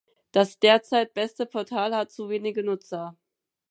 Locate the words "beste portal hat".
1.13-2.11